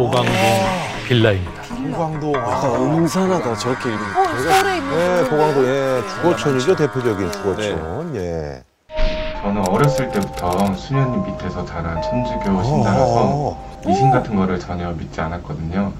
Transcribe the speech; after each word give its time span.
보강동 0.00 0.32
빌라입니다. 1.06 1.62
보강동. 1.92 2.34
약간 2.34 2.74
음산하다 2.74 3.54
저렇게 3.56 3.90
이름. 3.90 4.00
어, 4.00 4.24
서울에 4.38 4.76
있는 4.78 4.92
예, 4.92 5.28
보강동. 5.28 5.64
예, 5.66 6.02
주거촌이죠. 6.08 6.76
대표적인 6.76 7.32
주거촌. 7.32 8.12
예. 8.16 8.62
저는 9.42 9.68
어렸을 9.68 10.10
때부터 10.10 10.72
수녀님 10.74 11.22
밑에서 11.26 11.66
자란 11.66 12.00
천주교 12.00 12.62
신자라서 12.62 13.04
어, 13.04 13.80
미신 13.86 14.10
같은 14.10 14.36
거를 14.36 14.58
전혀 14.58 14.90
믿지 14.92 15.20
않았거든요. 15.20 15.92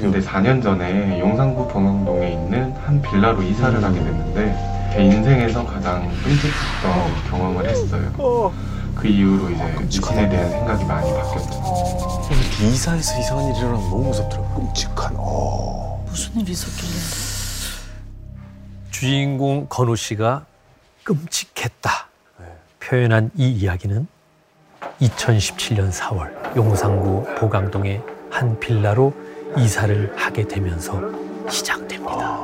근데 0.00 0.20
4년 0.20 0.62
전에 0.62 1.20
용산구 1.20 1.68
봉영동에 1.68 2.30
있는 2.32 2.74
한 2.86 3.02
빌라로 3.02 3.42
이사를 3.42 3.84
하게 3.84 3.98
됐는데 3.98 4.90
제 4.94 5.02
인생에서 5.04 5.66
가장 5.66 6.08
끔찍했던 6.22 7.30
경험을 7.30 7.68
했어요. 7.68 8.52
그 8.96 9.08
이후로 9.08 9.50
이제 9.50 9.64
미신에 9.80 10.28
대한 10.28 10.50
생각이 10.50 10.84
많이 10.84 11.12
바뀌었죠. 11.12 11.62
이사에서 12.62 13.18
이상한 13.18 13.46
일이 13.46 13.58
일어나면 13.58 13.90
너무 13.90 14.04
무섭더라고. 14.08 14.54
끔찍한. 14.54 15.14
어. 15.16 16.04
무슨 16.08 16.40
일이 16.40 16.52
있었길래? 16.52 16.92
주인공 18.90 19.66
건우 19.68 19.96
씨가 19.96 20.46
끔찍했다 21.02 21.90
표현한 22.78 23.30
이 23.36 23.50
이야기는 23.50 24.06
2017년 25.00 25.90
4월 25.90 26.56
용산구 26.56 27.34
보강동의 27.36 28.00
한 28.30 28.60
빌라로 28.60 29.12
이사를 29.56 30.12
하게 30.16 30.46
되면서 30.46 31.00
시작됩니다. 31.50 32.38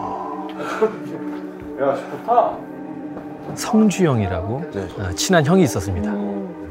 성주영이라고 3.55 4.71
네. 4.73 4.89
어, 4.99 5.13
친한 5.15 5.45
형이 5.45 5.63
있었습니다. 5.65 6.13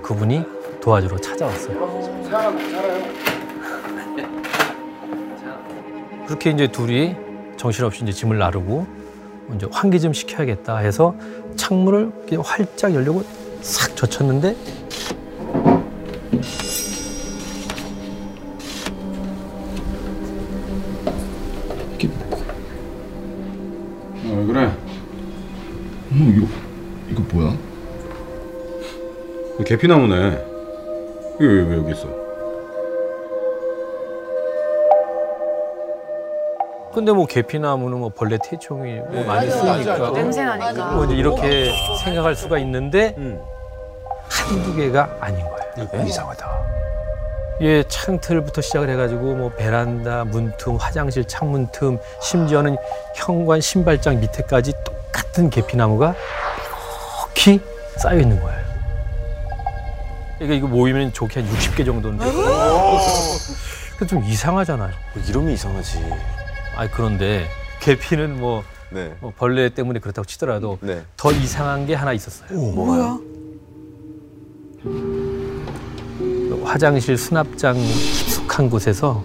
그분이 0.01 0.43
도와주러 0.81 1.17
찾아왔어요. 1.17 2.07
그렇게 6.27 6.51
이제 6.51 6.67
둘이 6.67 7.15
정신없이 7.55 8.03
이제 8.03 8.11
짐을 8.11 8.37
나르고 8.37 8.85
이제 9.55 9.65
환기 9.71 9.99
좀 9.99 10.13
시켜야겠다 10.13 10.77
해서 10.77 11.15
창문을 11.55 12.11
활짝 12.43 12.93
열려고 12.93 13.23
싹 13.61 13.95
젖혔는데 13.95 14.55
계피나무네. 29.67 30.45
이게 31.35 31.45
왜, 31.45 31.61
왜 31.63 31.77
여기 31.77 31.91
있어? 31.91 32.07
근데 36.93 37.11
뭐 37.11 37.25
계피나무는 37.25 37.99
뭐 37.99 38.09
벌레 38.09 38.37
퇴치용이 38.41 39.01
뭐 39.11 39.23
많이 39.25 39.51
쓰니까 39.51 40.13
냄새 40.13 40.43
나니까. 40.45 40.91
뭐 40.93 41.03
이제 41.03 41.15
이렇게 41.15 41.69
생각할 42.03 42.33
수가 42.35 42.57
있는데 42.59 43.13
한두 44.29 44.73
개가 44.73 45.17
아닌 45.19 45.45
거예요. 45.45 46.05
이상하다. 46.07 46.47
예, 47.61 47.83
창틀부터 47.83 48.61
시작을 48.61 48.89
해가지고 48.89 49.35
뭐 49.35 49.49
베란다 49.49 50.23
문틈, 50.23 50.77
화장실 50.77 51.25
창문 51.25 51.67
틈, 51.73 51.99
심지어는 52.21 52.77
현관 53.15 53.59
신발장 53.59 54.19
밑에까지 54.21 54.73
똑같은 54.85 55.49
계피나무가 55.49 56.15
이렇게 57.35 57.59
쌓여 57.97 58.17
있는 58.19 58.39
거예요. 58.39 58.56
이거 60.41 60.53
이거 60.53 60.67
모이면 60.67 61.13
좋게 61.13 61.41
한 61.41 61.49
60개 61.49 61.85
정도는 61.85 62.19
되고. 62.19 62.31
그좀 63.97 64.23
이상하잖아요. 64.23 64.91
뭐 65.13 65.23
이름이 65.27 65.53
이상하지. 65.53 65.99
아 66.75 66.87
그런데 66.89 67.47
계피는 67.79 68.39
뭐, 68.39 68.63
네. 68.91 69.15
뭐 69.19 69.33
벌레 69.35 69.69
때문에 69.69 69.99
그렇다고 69.99 70.25
치더라도 70.25 70.77
네. 70.81 71.01
더 71.15 71.31
이상한 71.31 71.85
게 71.87 71.95
하나 71.95 72.13
있었어요. 72.13 72.49
뭐야? 72.59 73.17
그 74.83 76.61
화장실 76.63 77.17
수납장 77.17 77.73
깊숙한 77.75 78.69
곳에서 78.69 79.23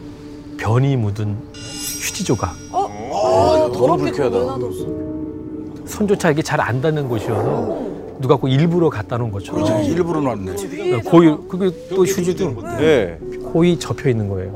변이 0.56 0.96
묻은 0.96 1.36
휴지 1.54 2.24
조각. 2.24 2.50
아, 2.72 2.88
너무 2.88 3.72
더럽게 3.72 4.02
불쾌하다. 4.12 5.86
손조차 5.86 6.30
이게 6.30 6.40
잘 6.40 6.58
안 6.60 6.80
닿는 6.80 7.08
곳이어서 7.08 7.91
누가 8.20 8.36
꼭 8.36 8.48
일부러 8.48 8.88
갖다 8.90 9.16
놓은 9.18 9.30
것처럼. 9.30 9.84
일부러 9.84 10.20
놨네. 10.20 11.02
고이 11.02 11.36
그게 11.48 11.70
또 11.88 12.04
휴지도 12.04 12.62
네. 12.78 13.18
고이 13.52 13.78
접혀 13.78 14.10
있는 14.10 14.28
거예요. 14.28 14.52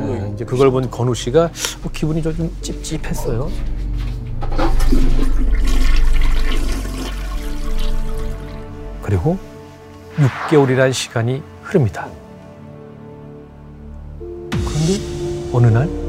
네, 0.00 0.30
이제 0.34 0.44
그걸 0.44 0.70
본 0.70 0.90
건우 0.90 1.14
씨가 1.14 1.44
어, 1.44 1.88
기분이 1.92 2.22
좀 2.22 2.50
찝찝했어요. 2.60 3.50
그리고 9.02 9.36
6개월이라는 10.16 10.92
시간이 10.92 11.42
흐릅니다. 11.62 12.08
그런데 14.50 15.52
어느 15.52 15.66
날 15.66 16.04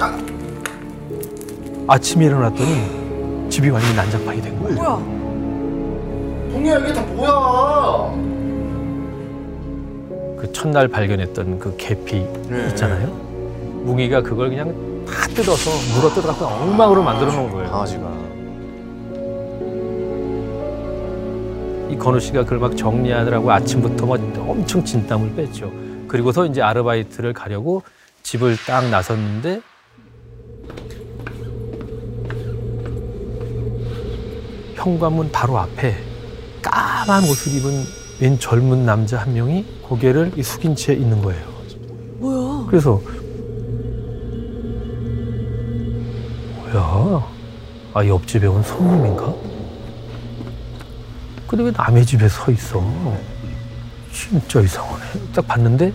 아 0.00 0.18
침에 2.00 2.26
일어났더니 2.26 3.48
집이 3.50 3.70
완전히 3.70 3.94
난장판이 3.94 4.42
된 4.42 4.58
거예요. 4.60 4.74
뭐야? 4.76 4.96
동이야 6.52 6.78
이게 6.78 6.92
다 6.92 7.02
뭐야? 7.02 8.14
그 10.40 10.50
첫날 10.52 10.88
발견했던 10.88 11.58
그 11.58 11.74
계피 11.76 12.26
네. 12.48 12.68
있잖아요. 12.68 13.08
뭉이가 13.84 14.22
그걸 14.22 14.48
그냥 14.50 14.74
다 15.06 15.26
뜯어서 15.28 15.70
물어 15.94 16.14
뜯어갖고 16.14 16.44
엉망으로 16.46 17.02
만들어 17.02 17.32
놓은 17.32 17.50
거예요. 17.50 17.70
강아지가. 17.70 18.24
이 21.90 21.96
건우 21.98 22.18
씨가 22.18 22.44
그걸 22.44 22.58
막 22.58 22.76
정리하느라고 22.76 23.52
아침부터 23.52 24.06
막 24.06 24.20
엄청 24.38 24.84
진땀을 24.84 25.34
뺐죠. 25.34 25.70
그리고서 26.08 26.46
이제 26.46 26.62
아르바이트를 26.62 27.32
가려고 27.34 27.82
집을 28.22 28.56
딱 28.66 28.88
나섰는데 28.88 29.60
현관문 34.84 35.32
바로 35.32 35.58
앞에 35.58 35.96
까만 36.60 37.24
옷을 37.24 37.54
입은 37.54 37.84
웬 38.20 38.38
젊은 38.38 38.84
남자 38.84 39.18
한 39.18 39.32
명이 39.32 39.64
고개를 39.82 40.32
이 40.36 40.42
숙인 40.42 40.76
채 40.76 40.92
있는 40.92 41.22
거예요. 41.22 41.42
뭐야? 42.18 42.66
그래서 42.68 43.00
뭐야? 46.56 47.26
아 47.94 48.06
옆집에 48.06 48.46
온 48.46 48.62
손님인가? 48.62 49.34
근데 51.48 51.64
왜 51.64 51.70
남의 51.70 52.04
집에 52.04 52.28
서 52.28 52.52
있어? 52.52 52.82
진짜 54.12 54.60
이상하네. 54.60 55.04
딱 55.34 55.46
봤는데 55.46 55.92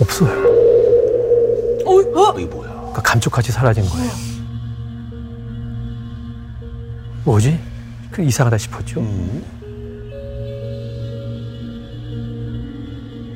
없어요. 0.00 0.30
어? 1.84 1.92
어? 2.18 2.34
이게 2.38 2.46
뭐야? 2.46 2.70
그러니까 2.70 3.02
감쪽같이 3.02 3.52
사라진 3.52 3.84
거예요. 3.84 4.33
뭐지? 7.24 7.58
그 8.10 8.22
이상하다 8.22 8.58
싶었죠. 8.58 9.00
음. 9.00 9.42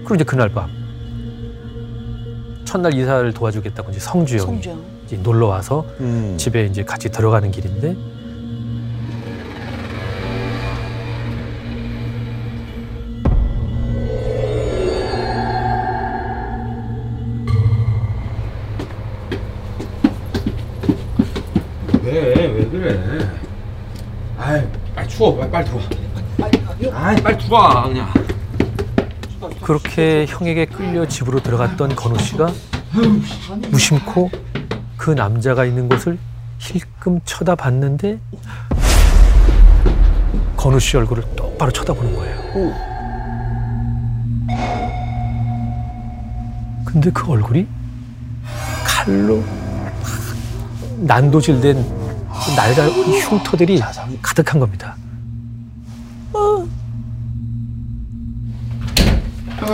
그리고 0.00 0.14
이제 0.14 0.24
그날 0.24 0.48
밤 0.50 0.70
첫날 2.64 2.94
이사를 2.94 3.32
도와주겠다고 3.32 3.90
이제 3.90 4.00
성주영이 4.00 4.44
성주영. 4.46 4.84
이제 5.06 5.16
놀러 5.16 5.46
와서 5.48 5.86
음. 6.00 6.36
집에 6.38 6.66
이제 6.66 6.84
같이 6.84 7.10
들어가는 7.10 7.50
길인데 7.50 7.96
들어와, 27.48 27.84
그냥. 27.88 28.12
그렇게 29.62 30.26
형에게 30.28 30.66
끌려 30.66 31.08
집으로 31.08 31.42
들어갔던 31.42 31.96
건우 31.96 32.18
씨가 32.18 32.52
무심코 33.70 34.30
그 34.96 35.10
남자가 35.10 35.64
있는 35.64 35.88
곳을 35.88 36.18
힐끔 36.58 37.20
쳐다봤는데 37.24 38.18
건우 40.56 40.78
씨 40.78 40.96
얼굴을 40.98 41.24
똑바로 41.36 41.72
쳐다보는 41.72 42.14
거예요. 42.16 42.38
근데 46.84 47.10
그 47.10 47.30
얼굴이 47.30 47.66
칼로 48.84 49.42
난도질된 50.98 51.76
그 51.82 52.50
날갈 52.56 52.88
흉터들이 52.90 53.80
가득한 54.20 54.60
겁니다. 54.60 54.96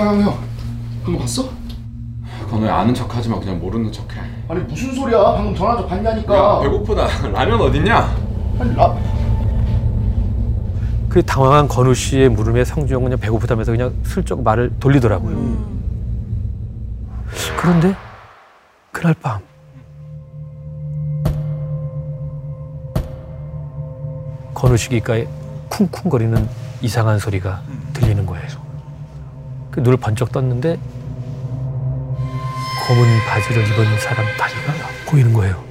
형, 0.05 0.21
형, 0.21 0.39
방금 1.03 1.21
봤어? 1.21 1.49
건우야 2.51 2.77
아는 2.77 2.93
척하지 2.93 3.31
마 3.31 3.41
그냥 3.41 3.59
모르는 3.59 3.91
척해 3.91 4.21
아니 4.49 4.61
무슨 4.61 4.95
소리야? 4.95 5.33
방금 5.35 5.55
전화 5.55 5.77
좀 5.79 5.89
봤냐니까. 5.89 6.37
야 6.37 6.61
배고프다 6.61 7.07
라면 7.33 7.59
어딨냐? 7.61 8.15
아니 8.61 8.75
라. 8.77 8.95
그 11.09 11.23
당황한 11.23 11.69
건우 11.69 11.95
씨의 11.95 12.29
물음에 12.29 12.65
성주영은 12.65 13.05
그냥 13.05 13.19
배고프다면서 13.19 13.73
그냥 13.73 13.95
슬쩍 14.05 14.43
말을 14.43 14.73
돌리더라고요. 14.79 15.57
그런데 17.57 17.95
그날 18.93 19.15
밤 19.23 19.41
건우 24.53 24.77
씨 24.77 24.91
귓가에 24.91 25.27
쿵쿵거리는 25.71 26.47
이상한 26.83 27.19
소리가 27.19 27.63
들리는 27.95 28.03
거예요. 28.03 28.04
그 29.75 29.81
눈을 29.81 29.97
번쩍 29.97 30.31
떴는데 30.31 30.79
검은 32.87 33.19
바지를 33.29 33.67
입은 33.67 33.99
사람 33.99 34.25
다리가 34.39 34.73
보이는 35.11 35.33
거예요. 35.33 35.65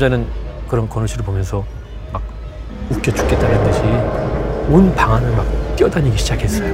남자는 0.00 0.26
그런 0.66 0.88
건우 0.88 1.06
씨를 1.06 1.22
보면서 1.26 1.62
막 2.10 2.22
웃겨 2.88 3.12
죽겠다는 3.12 3.64
듯이 3.64 3.80
온 4.72 4.94
방 4.94 5.12
안을 5.12 5.30
막 5.36 5.44
뛰어다니기 5.76 6.16
시작했어요. 6.16 6.72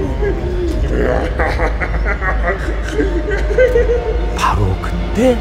바로 4.38 4.76
그때 4.81 5.37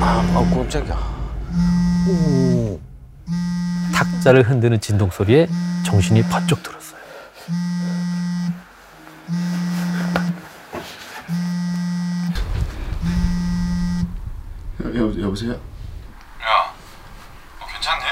아, 0.00 0.48
깜짝이야. 0.54 0.96
탁자를 3.94 4.42
흔드는 4.48 4.80
진동 4.80 5.10
소리에 5.10 5.48
정신이 5.84 6.22
번쩍 6.22 6.62
들었어요. 6.62 7.02
여, 14.84 15.22
여보세요? 15.22 15.52
야, 15.52 16.74
너 17.60 17.66
괜찮니? 17.66 18.04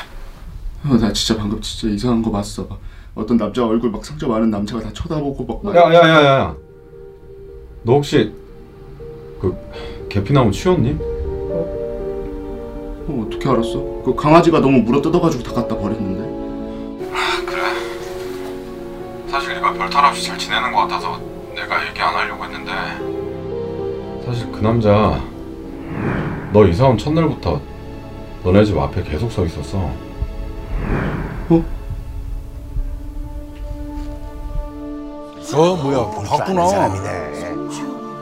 어, 0.85 0.97
나 0.97 1.13
진짜 1.13 1.37
방금 1.41 1.61
진짜 1.61 1.93
이상한 1.95 2.23
거 2.23 2.31
봤어. 2.31 2.67
어떤 3.15 3.37
남자 3.37 3.67
얼굴 3.67 3.91
막 3.91 4.05
상처 4.05 4.29
많은 4.29 4.51
남자가 4.51 4.83
다 4.83 4.91
쳐다보고 4.93 5.61
막. 5.63 5.75
야야야야 5.75 6.55
너 7.83 7.93
혹시 7.95 8.33
그 9.41 9.55
계피나무 10.09 10.53
치웠니? 10.53 10.97
어, 13.09 13.27
어떻게 13.27 13.49
알았어? 13.49 14.03
그 14.05 14.15
강아지가 14.15 14.61
너무 14.61 14.79
물어 14.83 15.03
뜯어가지고 15.03 15.43
다 15.43 15.53
갖다 15.55 15.77
버렸는데. 15.77 16.41
그래 17.47 17.63
사실 19.29 19.55
네가 19.55 19.73
별탈 19.75 20.05
없이 20.05 20.27
잘 20.27 20.39
지내는 20.39 20.73
것 20.73 20.83
같아서 20.83 21.19
내가 21.55 21.87
얘기 21.89 22.01
안 22.01 22.15
하려고 22.15 22.45
했는데 22.45 22.71
사실 24.25 24.51
그 24.53 24.61
남자 24.61 25.21
너 26.53 26.67
이사 26.67 26.87
온 26.87 26.97
첫날부터 26.97 27.61
너네 28.45 28.65
집 28.65 28.79
앞에 28.79 29.03
계속 29.03 29.31
서 29.33 29.45
있었어 29.45 29.91
어 35.53 35.77
뭐야 35.77 36.11
봤구나. 36.29 36.63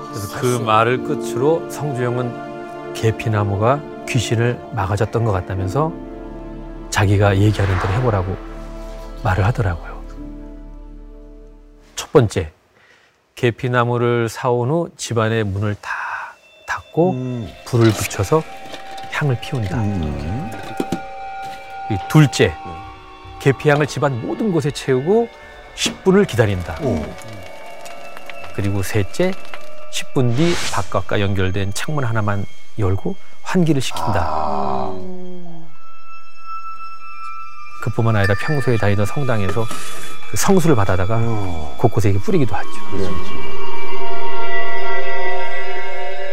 그래서 0.08 0.40
그 0.40 0.58
말을 0.64 1.04
끝으로 1.04 1.68
성주영은 1.70 2.94
계피나무가 2.94 3.80
귀신을 4.08 4.58
막아줬던 4.72 5.24
것 5.24 5.32
같다면서 5.32 5.92
자기가 6.90 7.36
얘기하는 7.36 7.78
대로 7.80 7.92
해보라고 7.94 8.36
말을 9.22 9.44
하더라고요. 9.44 10.02
첫 11.94 12.10
번째, 12.12 12.50
계피나무를 13.34 14.28
사온 14.30 14.70
후 14.70 14.88
집안의 14.96 15.44
문을 15.44 15.74
다 15.82 15.90
닫고 16.66 17.12
불을 17.66 17.90
붙여서 17.92 18.42
향을 19.12 19.38
피운다. 19.40 19.84
이 21.90 21.96
둘째, 22.08 22.54
계피향을 23.40 23.86
집안 23.86 24.20
모든 24.20 24.52
곳에 24.52 24.70
채우고 24.70 25.28
10분을 25.74 26.26
기다린다. 26.26 26.78
그리고 28.54 28.82
셋째, 28.82 29.32
10분 29.92 30.36
뒤 30.36 30.54
바깥과 30.72 31.20
연결된 31.20 31.72
창문 31.74 32.04
하나만 32.04 32.44
열고 32.78 33.16
환기를 33.42 33.80
시킨다. 33.80 34.90
그뿐만 37.82 38.16
아니라 38.16 38.34
평소에 38.34 38.76
다니던 38.76 39.06
성당에서 39.06 39.64
그 40.30 40.36
성수를 40.36 40.76
받아다가 40.76 41.18
곳곳에 41.78 42.10
이렇게 42.10 42.22
뿌리기도 42.24 42.54
하죠. 42.54 42.68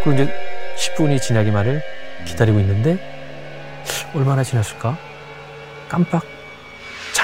그리고 0.04 0.14
이제 0.14 0.34
10분이 0.78 1.22
지나기만을 1.22 1.82
기다리고 2.26 2.60
있는데 2.60 2.98
얼마나 4.14 4.44
지났을까? 4.44 4.98
깜빡 5.88 6.35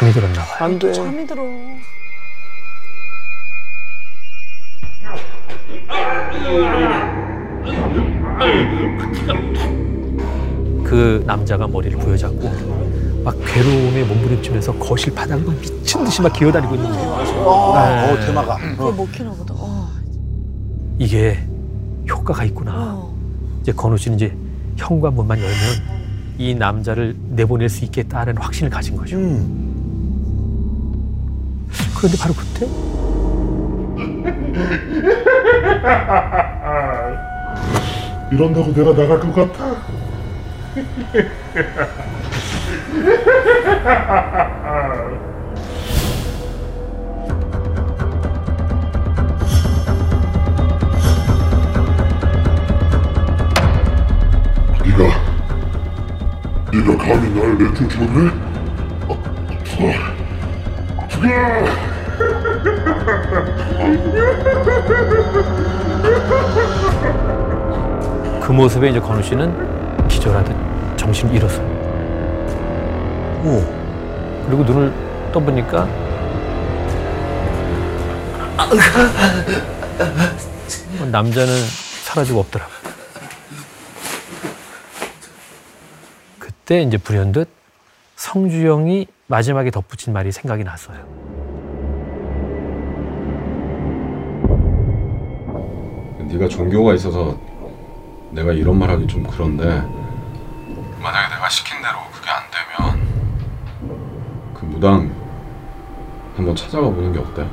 잠이 0.01 0.13
들었나 0.13 0.41
봐요. 0.43 0.65
안 0.65 0.79
돼. 0.79 0.91
잠이 0.93 1.27
들어. 1.27 1.43
그 10.83 11.23
남자가 11.25 11.67
머리를 11.67 11.97
부여잡고 11.99 12.51
막 13.23 13.35
괴로움에 13.45 14.03
몸부림치면서 14.03 14.73
거실 14.79 15.13
바닥을 15.13 15.45
막 15.45 15.55
미친 15.61 16.03
듯이 16.03 16.21
막 16.21 16.33
기어다니고 16.33 16.73
있는 16.75 16.89
거예요. 16.89 17.09
어 17.45 18.17
테마가. 18.25 18.57
그게 18.57 18.97
먹히나 18.97 19.29
보다. 19.31 19.53
어. 19.55 19.87
이게 20.97 21.47
효과가 22.09 22.43
있구나. 22.45 22.73
어. 22.75 23.15
이제 23.61 23.71
건우 23.71 23.97
씨는 23.97 24.17
이제 24.17 24.35
현관문만 24.77 25.37
열면 25.37 25.55
이 26.39 26.55
남자를 26.55 27.15
내보낼 27.29 27.69
수 27.69 27.85
있겠다는 27.85 28.37
확신을 28.37 28.71
가진 28.71 28.97
거죠. 28.97 29.15
그런데 32.01 32.17
바로 32.17 32.33
그때 32.33 32.65
이런다고 38.31 38.73
내가 38.73 38.95
나갈 38.95 39.19
것 39.19 39.35
같아. 39.35 39.75
네가 54.83 55.03
네가 56.71 56.97
감히 56.97 57.29
날 57.35 57.55
내쫓아내? 57.57 58.31
죽여! 61.09 61.90
그 68.41 68.51
모습에 68.51 68.89
이제 68.89 68.99
건우 68.99 69.21
씨는 69.23 70.07
기절하듯 70.07 70.55
정신을 70.97 71.35
잃었어요. 71.35 71.71
그리고 74.45 74.63
눈을 74.63 74.93
떠보니까 75.31 75.87
남자는 81.11 81.53
사라지고 82.03 82.39
없더라고요. 82.41 82.77
그때 86.39 86.81
이제 86.81 86.97
불현듯 86.97 87.49
성주영이 88.15 89.07
마지막에 89.27 89.71
덧붙인 89.71 90.13
말이 90.13 90.31
생각이 90.31 90.63
났어요. 90.63 91.40
네가 96.31 96.47
종교가 96.47 96.93
있어서 96.93 97.37
내가 98.29 98.53
이런 98.53 98.79
말 98.79 98.89
하기 98.91 99.07
좀 99.07 99.23
그런데 99.23 99.65
만약에 101.01 101.33
내가 101.35 101.49
시킨 101.49 101.81
대로 101.81 101.97
그게 102.11 102.29
안 102.29 102.43
되면 102.51 103.01
그 104.53 104.63
무당 104.65 105.11
한번 106.35 106.55
찾아가 106.55 106.89
보는 106.89 107.11
게 107.11 107.19
어때? 107.19 107.45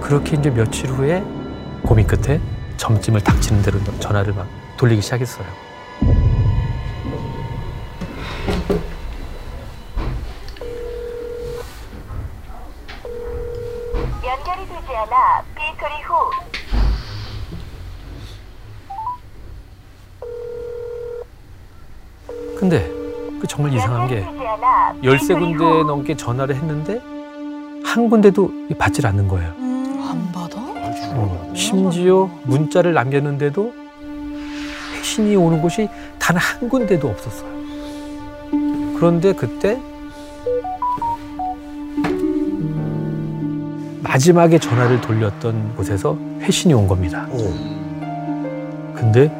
그렇게 0.00 0.36
이제 0.36 0.50
며칠 0.50 0.90
후에 0.90 1.22
고민 1.82 2.06
끝에 2.06 2.40
점찜을 2.76 3.22
닥치는 3.22 3.62
대로 3.62 3.78
전화를 3.98 4.34
막 4.34 4.46
돌리기 4.76 5.00
시작했어요. 5.00 5.46
근데 22.62 22.88
그 23.40 23.46
정말 23.48 23.74
이상한 23.74 24.06
게 24.06 24.24
열세 25.02 25.34
군데 25.34 25.64
후. 25.64 25.82
넘게 25.82 26.16
전화를 26.16 26.54
했는데 26.54 27.00
한 27.84 28.08
군데도 28.08 28.52
받질 28.78 29.04
않는 29.04 29.26
거예요. 29.26 29.50
안 29.58 30.30
받아? 30.32 30.58
어, 31.16 31.50
심지어 31.56 32.30
문자를 32.44 32.94
남겼는데도 32.94 33.72
회신이 34.94 35.34
오는 35.34 35.60
곳이 35.60 35.88
단 36.20 36.36
한 36.36 36.68
군데도 36.68 37.08
없었어요. 37.08 37.50
그런데 38.96 39.32
그때 39.32 39.76
마지막에 44.04 44.60
전화를 44.60 45.00
돌렸던 45.00 45.74
곳에서 45.74 46.16
회신이 46.42 46.74
온 46.74 46.86
겁니다. 46.86 47.26
근데 48.94 49.32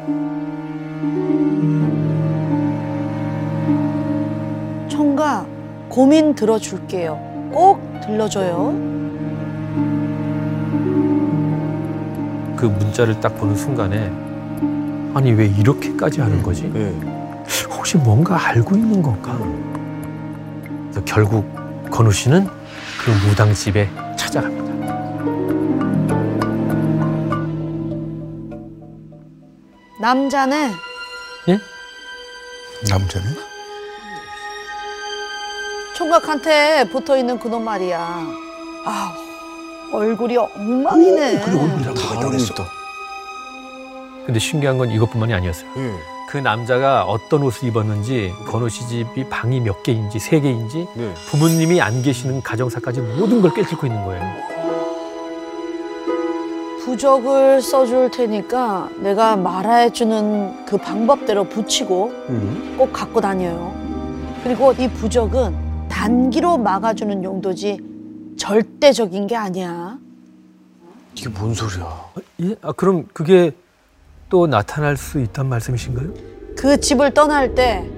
고민 5.93 6.33
들어줄게요. 6.33 7.51
꼭 7.53 7.79
들러줘요. 8.01 8.71
그 12.55 12.65
문자를 12.65 13.21
딱 13.21 13.37
보는 13.37 13.55
순간에 13.55 14.11
아니 15.13 15.31
왜 15.33 15.45
이렇게까지 15.45 16.19
하는 16.19 16.41
거지? 16.41 16.73
혹시 17.69 17.97
뭔가 17.97 18.43
알고 18.43 18.75
있는 18.75 19.03
건가? 19.03 19.37
그래서 20.89 21.05
결국 21.05 21.45
건우 21.91 22.11
씨는 22.11 22.47
그 22.99 23.11
무당 23.27 23.53
집에 23.53 23.87
찾아갑니다. 24.17 24.73
남자네. 30.01 30.71
남자는? 32.89 33.52
총각한테 36.03 36.89
붙어 36.89 37.17
있는 37.17 37.39
그놈 37.39 37.63
말이야. 37.63 38.27
아, 38.85 39.13
얼굴이 39.93 40.35
엉망이네. 40.35 41.39
다 41.39 41.51
알아냈어. 42.17 42.53
근데 44.25 44.37
신기한 44.39 44.77
건 44.77 44.89
이것뿐만이 44.91 45.33
아니었어요. 45.33 45.69
예. 45.77 45.93
그 46.29 46.37
남자가 46.37 47.03
어떤 47.03 47.43
옷을 47.43 47.69
입었는지 47.69 48.33
건우 48.47 48.67
씨 48.67 48.85
집이 48.87 49.29
방이 49.29 49.61
몇 49.61 49.83
개인지 49.83 50.19
세 50.19 50.39
개인지 50.41 50.87
네. 50.95 51.13
부모님이 51.27 51.79
안 51.81 52.01
계시는 52.01 52.41
가정사까지 52.41 53.01
모든 53.01 53.41
걸 53.41 53.53
꿰뚫고 53.53 53.87
있는 53.87 54.03
거예요. 54.03 54.23
부적을 56.83 57.61
써줄 57.61 58.11
테니까 58.11 58.89
내가 58.97 59.37
말해주는 59.37 60.65
그 60.65 60.77
방법대로 60.77 61.45
붙이고 61.45 62.11
음. 62.29 62.75
꼭 62.77 62.91
갖고 62.91 63.21
다녀요. 63.21 63.73
그리고 64.43 64.73
이 64.73 64.89
부적은 64.89 65.62
단기로 66.03 66.57
막아주는 66.57 67.23
용도지 67.23 67.79
절대적인 68.37 69.25
게 69.25 69.37
아니야. 69.37 69.97
이게 71.15 71.29
뭔 71.29 71.53
소리야? 71.53 71.87
예? 72.41 72.55
아, 72.61 72.73
그럼 72.73 73.07
그게 73.13 73.51
또 74.27 74.45
나타날 74.45 74.97
수 74.97 75.21
있단 75.21 75.47
말씀이신가요? 75.47 76.09
그 76.57 76.77
집을 76.77 77.13
떠날 77.13 77.55
때 77.55 77.89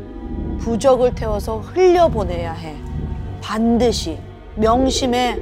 부적을 0.60 1.16
태워서 1.16 1.62
흘려보내야 1.62 2.54
해. 2.54 2.76
반드시 3.42 4.20
명심해. 4.56 5.40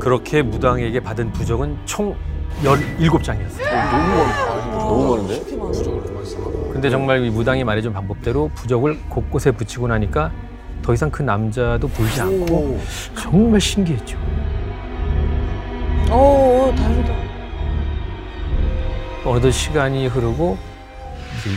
그렇게 0.00 0.40
무당에게 0.40 1.00
받은 1.00 1.32
부적은 1.32 1.76
총 1.84 2.16
17장이었어요. 2.62 4.78
너무 4.78 5.16
많은데? 5.16 5.42
근데 6.72 6.88
정말 6.88 7.26
이 7.26 7.28
무당이 7.28 7.62
말해준 7.62 7.92
방법대로 7.92 8.50
부적을 8.54 8.98
곳곳에 9.10 9.50
붙이고 9.50 9.86
나니까 9.86 10.32
더 10.86 10.94
이상 10.94 11.10
그 11.10 11.20
남자도 11.22 11.88
보이지 11.88 12.20
않고 12.20 12.78
정말 13.18 13.60
신기했죠. 13.60 14.16
오, 16.12 16.72
다행이다. 16.76 17.12
어느덧 19.24 19.50
시간이 19.50 20.06
흐르고 20.06 20.56
이제 21.40 21.50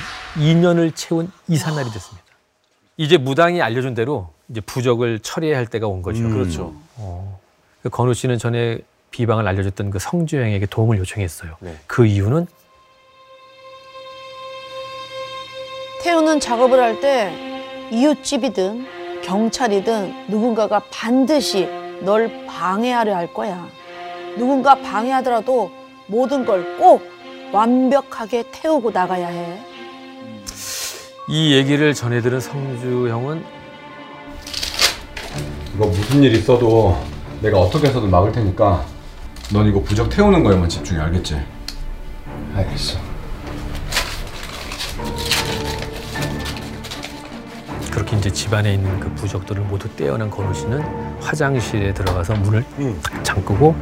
2년을 0.43 0.95
채운 0.95 1.31
이삿날이 1.47 1.91
됐습니다. 1.91 2.25
이제 2.97 3.17
무당이 3.17 3.61
알려준 3.61 3.93
대로 3.93 4.33
이제 4.49 4.61
부적을 4.61 5.19
처리해야 5.19 5.57
할 5.57 5.67
때가 5.67 5.85
온 5.87 6.01
거죠. 6.01 6.27
그렇죠. 6.27 6.73
어. 6.95 7.39
그 7.83 7.89
건우 7.89 8.15
씨는 8.15 8.39
전에 8.39 8.79
비방을 9.11 9.47
알려줬던 9.47 9.91
그 9.91 9.99
성주영에게 9.99 10.65
도움을 10.65 10.97
요청했어요. 10.97 11.55
네. 11.59 11.77
그 11.85 12.07
이유는 12.07 12.47
태우는 16.01 16.39
작업을 16.39 16.81
할 16.81 16.99
때 16.99 17.31
이웃집이든 17.91 18.98
경찰이든 19.23 20.25
누군가가 20.29 20.81
반드시 20.91 21.67
널 22.01 22.45
방해하려 22.47 23.15
할 23.15 23.33
거야. 23.33 23.67
누군가 24.37 24.75
방해하더라도 24.75 25.71
모든 26.07 26.45
걸 26.45 26.77
꼭 26.77 27.01
완벽하게 27.51 28.43
태우고 28.51 28.91
나가야 28.91 29.27
해. 29.27 29.59
이 31.27 31.53
얘기를 31.53 31.93
전해 31.93 32.21
들은 32.21 32.39
성주 32.39 33.09
형은 33.09 33.43
이거 35.75 35.85
무슨 35.87 36.23
일 36.23 36.33
있어도 36.35 36.95
내가 37.41 37.59
어떻게 37.59 37.87
해서든 37.87 38.09
막을 38.09 38.31
테니까 38.31 38.83
넌 39.51 39.67
이거 39.67 39.81
부적 39.81 40.09
태우는 40.09 40.43
거에만 40.43 40.69
집중해 40.69 41.01
알겠지? 41.01 41.39
알겠어. 42.55 43.08
이제 48.19 48.29
집안에 48.29 48.73
있는 48.73 48.99
그 48.99 49.09
부적들을 49.15 49.63
모두 49.63 49.87
떼어낸 49.95 50.29
건우 50.29 50.53
씨는 50.53 50.81
화장실에 51.21 51.93
들어가서 51.93 52.35
문을 52.35 52.65
딱 53.01 53.23
잠그고 53.23 53.73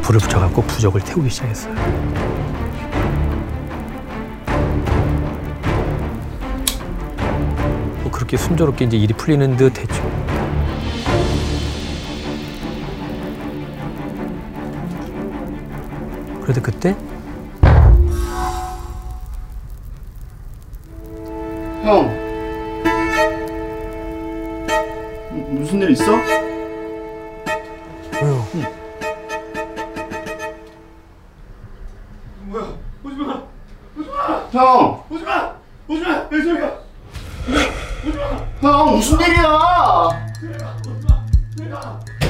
불을 0.00 0.20
붙여갖고 0.20 0.62
부적을 0.62 1.02
태우기 1.02 1.28
시작했어요. 1.28 1.74
뭐 8.02 8.10
그렇게 8.10 8.38
순조롭게 8.38 8.86
이제 8.86 8.96
일이 8.96 9.12
풀리는 9.12 9.54
듯 9.58 9.78
했죠. 9.78 10.02
그런데 16.40 16.60
그때 16.62 16.96
형. 21.82 22.08
무- 25.30 25.60
무슨 25.60 25.80
일 25.82 25.90
있어? 25.90 26.12
왜요? 28.22 28.46
형. 34.52 35.04
오지 35.10 35.24
마. 35.24 35.54
오지 35.88 36.00
마. 36.02 36.28
내 36.30 36.42
소리야. 36.42 36.70
형 38.60 38.90
무슨 38.96 39.20
일이야? 39.20 39.42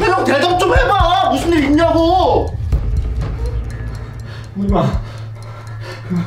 형 0.01 0.25
대답 0.25 0.59
좀 0.59 0.75
해봐. 0.77 1.31
무슨 1.31 1.53
일 1.53 1.65
있냐고. 1.65 2.47
오지 4.57 4.73
마. 4.73 4.85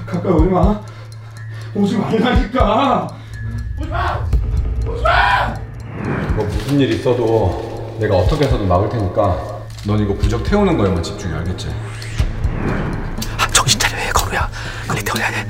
가까이 0.05 0.31
오지 0.31 0.49
마. 0.49 0.81
오지 1.75 1.97
말라니까. 1.97 3.14
무슨 6.65 6.79
일 6.79 6.93
있어도 6.93 7.95
내가 7.99 8.17
어떻게 8.17 8.45
해서든 8.45 8.67
막을 8.67 8.89
테니까 8.89 9.61
넌 9.85 9.99
이거 9.99 10.15
부적 10.15 10.43
태우는 10.43 10.75
거에만 10.75 11.03
집중해 11.03 11.35
알겠지? 11.35 11.67
아, 13.37 13.47
정신 13.53 13.79
차려 13.79 13.95
해 13.95 14.09
건우야. 14.09 14.49
빨리 14.87 15.03
태워야 15.03 15.29
돼 15.29 15.47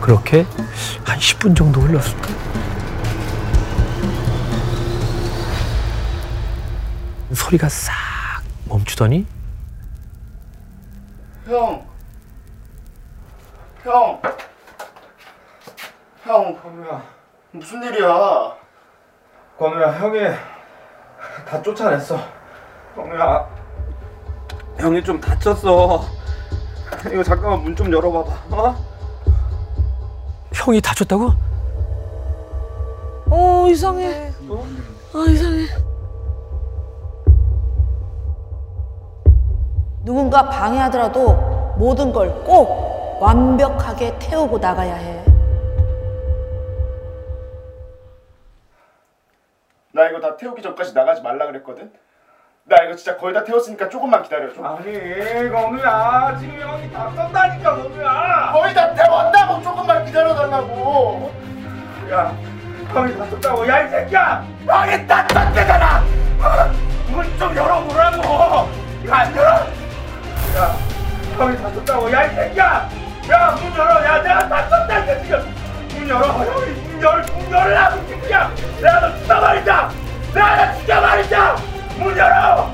그렇게 0.00 0.46
한 1.04 1.18
10분 1.18 1.56
정도 1.56 1.80
흘렀을까? 1.80 2.28
소리가 7.34 7.68
싹 7.68 7.92
멈추더니 8.68 9.26
형. 11.46 11.84
형. 13.82 14.22
형. 16.22 16.62
건우야. 16.62 17.02
무슨 17.72 17.82
일이야? 17.84 18.54
건우야 19.58 19.92
형이 19.92 20.18
다 21.48 21.62
쫓아냈어 21.62 22.18
건우야 22.94 23.48
형이 24.78 25.02
좀 25.02 25.18
다쳤어 25.18 26.02
이거 27.10 27.22
잠깐만 27.22 27.62
문 27.62 27.74
좀 27.74 27.90
열어봐봐 27.90 28.30
어? 28.56 28.76
형이 30.52 30.82
다쳤다고? 30.82 31.30
어 33.30 33.66
이상해. 33.70 34.30
아 35.14 35.24
이상해. 35.30 35.66
누군가 40.04 40.46
방해하더라도 40.50 41.32
모든 41.78 42.12
걸 42.12 42.44
꼭 42.44 43.18
완벽하게 43.22 44.18
태우고 44.18 44.58
나가야 44.58 44.94
해. 44.94 45.24
나 50.02 50.08
이거 50.08 50.18
다 50.18 50.36
태우기 50.36 50.60
전까지 50.62 50.94
나가지 50.94 51.22
말라 51.22 51.46
그랬거든. 51.46 51.92
나 52.64 52.76
이거 52.82 52.96
진짜 52.96 53.16
거의 53.16 53.32
다 53.32 53.44
태웠으니까 53.44 53.88
조금만 53.88 54.24
기다려 54.24 54.52
줘. 54.52 54.60
아니 54.64 55.48
건우야. 55.48 56.36
지금 56.40 56.60
형이 56.60 56.90
다 56.92 57.08
썼다니까 57.14 57.76
건우야. 57.76 58.50
거의 58.52 58.74
다 58.74 58.92
태웠다고 58.94 59.62
조금만 59.62 60.04
기다려 60.04 60.34
달라고. 60.34 61.32
야 62.10 62.34
형이 62.92 63.16
다 63.16 63.24
썼다고. 63.26 63.68
야 63.68 63.82
이 63.84 63.90
새끼야! 63.90 64.44
형이 64.66 65.06
다 65.06 65.24
썼대잖아! 65.28 65.98
어? 66.40 67.12
문좀 67.12 67.56
열어보라고. 67.56 68.68
이거 69.04 69.14
안 69.14 69.36
열어! 69.36 69.50
야 69.52 70.74
형이 71.36 71.62
다 71.62 71.70
썼다고. 71.70 72.10
야 72.12 72.24
이 72.26 72.34
새끼야! 72.34 72.88
야 73.30 73.50
문 73.52 73.78
열어. 73.78 74.04
야 74.04 74.20
내가 74.20 74.48
다 74.48 74.68
썼다니까 74.68 75.22
지금. 75.22 75.54
문 75.94 76.08
열어 76.08 76.26
형이 76.26 76.70
문 76.72 76.91
열, 77.02 77.20
문 77.34 77.50
열으라고 77.50 78.00
이 78.04 78.08
새끼야 78.08 78.50
내가 78.80 79.00
너 79.00 79.18
죽여버린다! 79.18 79.90
내가 80.32 80.66
너 80.66 80.78
죽여버린다! 80.78 81.56
문 81.98 82.16
열어! 82.16 82.72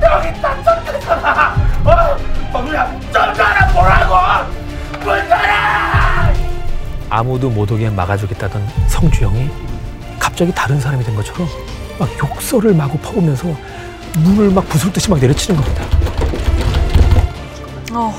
다! 0.00 0.62
썼대잖아 0.62 1.54
어? 1.84 2.16
건우야! 2.52 3.00
좀 3.10 3.22
열어보라고! 3.22 4.50
문 5.00 5.18
열어! 5.30 5.40
아무도 7.08 7.48
못 7.48 7.72
오게 7.72 7.88
막아주겠다던 7.88 8.68
성주영이 8.88 9.50
갑자기 10.18 10.52
다른 10.54 10.78
사람이 10.78 11.02
된 11.02 11.16
것처럼 11.16 11.48
막 11.98 12.08
욕설을 12.18 12.74
마구 12.74 12.98
퍼오면서 12.98 13.48
문을 14.18 14.50
막 14.50 14.68
부술듯이 14.68 15.08
막 15.08 15.18
내려치는 15.18 15.58
겁니다. 15.58 15.84
어. 17.92 18.14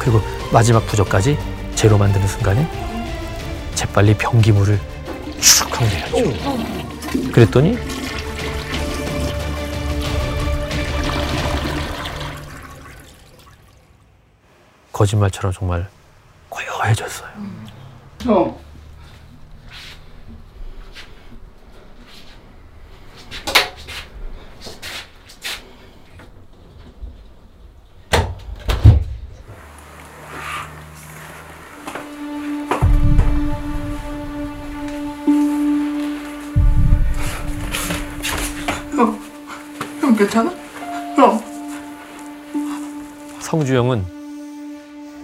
그리고 0.00 0.20
마지막 0.52 0.84
부적까지 0.86 1.38
제로 1.78 1.96
만드는 1.96 2.26
순간에 2.26 2.68
재빨리 3.76 4.14
변기물을 4.14 4.80
슉 5.38 5.70
하고 5.70 5.84
내렸죠. 5.86 7.30
그랬더니 7.30 7.78
거짓말처럼 14.92 15.52
정말 15.52 15.88
고요해졌어요. 16.48 17.30
형. 18.22 18.58
괜찮아? 40.18 40.50
형. 41.14 41.40
성주영은 43.38 44.04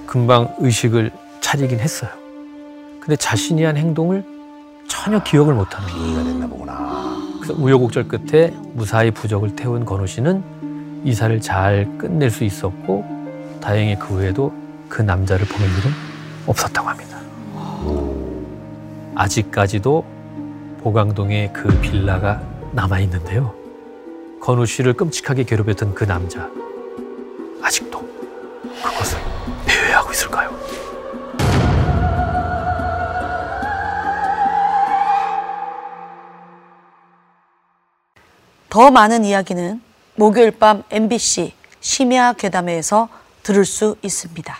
금방 0.06 0.54
의식을 0.58 1.10
차리긴 1.40 1.80
했어요. 1.80 2.10
근데 3.00 3.16
자신이 3.16 3.64
한 3.64 3.76
행동을 3.76 4.24
전혀 4.86 5.20
기억을 5.22 5.54
못하는 5.54 5.88
거예요. 5.88 6.24
됐나 6.24 6.46
보구나. 6.46 7.16
그래서 7.40 7.60
우여곡절 7.60 8.06
끝에 8.06 8.54
무사히 8.72 9.10
부적을 9.10 9.56
태운 9.56 9.84
건우 9.84 10.06
씨는 10.06 11.02
이사를 11.04 11.40
잘 11.40 11.98
끝낼 11.98 12.30
수 12.30 12.44
있었고 12.44 13.04
다행히 13.60 13.98
그 13.98 14.14
후에도 14.14 14.54
그 14.88 15.02
남자를 15.02 15.44
보는 15.46 15.66
일은 15.66 15.90
없었다고 16.46 16.88
합니다. 16.88 17.18
아직까지도 19.16 20.04
보강동에 20.82 21.50
그 21.52 21.68
빌라가 21.80 22.40
남아 22.72 23.00
있는데요. 23.00 23.63
건우 24.44 24.66
씨를 24.66 24.92
끔찍하게 24.92 25.44
괴롭혔던 25.44 25.94
그 25.94 26.04
남자 26.04 26.50
아직도 27.62 27.98
그것을 28.82 29.18
배회하고 29.64 30.12
있을까요? 30.12 30.54
더 38.68 38.90
많은 38.90 39.24
이야기는 39.24 39.80
목요일 40.16 40.50
밤 40.50 40.82
MBC 40.90 41.54
심야 41.80 42.34
괴담회에서 42.34 43.08
들을 43.42 43.64
수 43.64 43.96
있습니다. 44.02 44.54